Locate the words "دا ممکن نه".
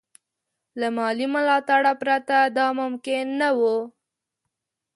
2.57-3.49